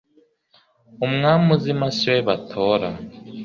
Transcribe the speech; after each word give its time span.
umwami 1.05 1.47
uzima 1.55 1.85
siwe 1.97 2.19
batora 2.27 2.89